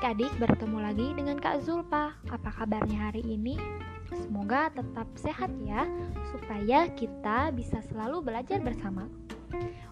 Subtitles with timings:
[0.00, 2.16] Adik-adik, bertemu lagi dengan Kak Zulpa.
[2.32, 3.60] Apa kabarnya hari ini?
[4.08, 5.84] Semoga tetap sehat ya,
[6.32, 9.04] supaya kita bisa selalu belajar bersama.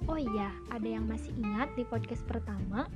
[0.09, 2.89] Oh iya, ada yang masih ingat di podcast pertama,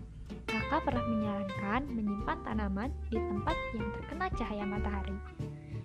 [0.49, 5.17] kakak pernah menyarankan menyimpan tanaman di tempat yang terkena cahaya matahari.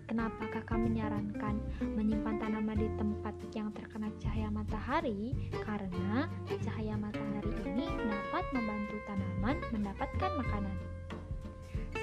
[0.08, 1.60] Kenapa kakak menyarankan
[1.92, 5.36] menyimpan tanaman di tempat yang terkena cahaya matahari?
[5.60, 6.32] Karena
[6.64, 9.28] cahaya matahari ini dapat membantu tanaman
[9.76, 10.07] makanan.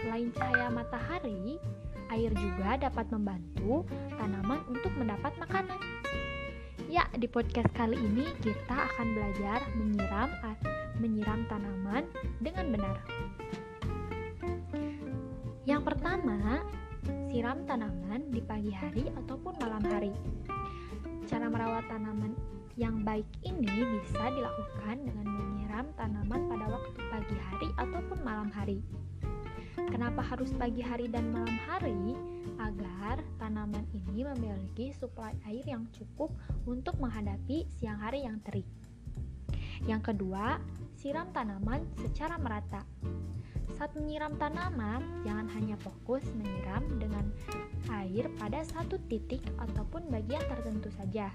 [0.04, 1.56] Selain cahaya matahari,
[2.12, 3.88] air juga dapat membantu
[4.20, 5.80] tanaman untuk mendapat makanan.
[6.92, 10.28] Ya, di podcast kali ini kita akan belajar menyiram
[11.00, 12.04] menyiram tanaman
[12.44, 12.96] dengan benar.
[15.64, 16.60] Yang pertama,
[17.32, 20.12] siram tanaman di pagi hari ataupun malam hari.
[21.24, 22.36] Cara merawat tanaman
[22.76, 23.72] yang baik ini
[24.04, 28.84] bisa dilakukan dengan menyiram tanaman pada waktu pagi hari ataupun malam hari.
[29.74, 32.14] Kenapa harus pagi hari dan malam hari?
[32.62, 36.30] Agar tanaman ini memiliki suplai air yang cukup
[36.62, 38.66] untuk menghadapi siang hari yang terik.
[39.84, 40.62] Yang kedua,
[40.94, 42.86] siram tanaman secara merata.
[43.74, 47.26] Saat menyiram tanaman, jangan hanya fokus menyiram dengan
[47.90, 51.34] air pada satu titik ataupun bagian tertentu saja.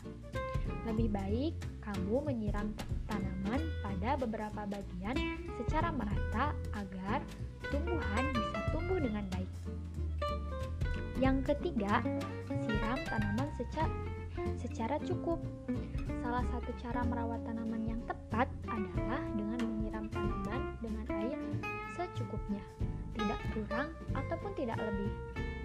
[0.88, 2.72] Lebih baik kamu menyiram
[3.12, 5.17] tanaman pada beberapa bagian
[5.60, 7.20] secara merata agar
[11.20, 12.00] Yang ketiga,
[12.48, 13.92] siram tanaman secara,
[14.56, 15.44] secara cukup.
[16.23, 21.39] Salah satu cara merawat tanaman yang tepat adalah dengan menyiram tanaman dengan air
[22.00, 22.64] secukupnya,
[23.20, 25.11] tidak kurang ataupun tidak lebih.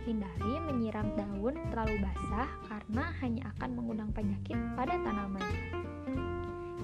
[0.02, 5.46] Hindari menyiram daun terlalu basah karena hanya akan mengundang penyakit pada tanaman.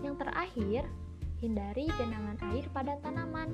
[0.00, 0.82] Yang terakhir,
[1.42, 3.50] hindari genangan air pada tanaman.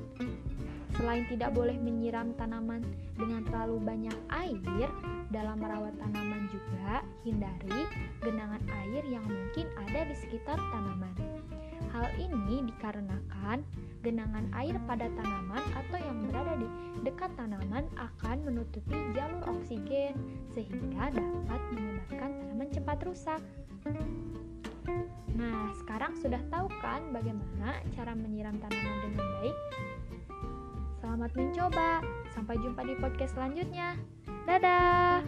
[0.97, 2.81] Selain tidak boleh menyiram tanaman
[3.13, 4.89] dengan terlalu banyak air,
[5.29, 7.83] dalam merawat tanaman juga hindari
[8.23, 11.13] genangan air yang mungkin ada di sekitar tanaman.
[11.93, 13.61] Hal ini dikarenakan
[14.01, 16.67] genangan air pada tanaman atau yang berada di
[17.03, 20.17] dekat tanaman akan menutupi jalur oksigen
[20.57, 23.41] sehingga dapat menyebabkan tanaman cepat rusak.
[25.37, 29.57] Nah, sekarang sudah tahu kan bagaimana cara menyiram tanaman dengan baik?
[30.97, 32.01] Selamat mencoba.
[32.33, 33.97] Sampai jumpa di podcast selanjutnya.
[34.45, 35.21] Dadah.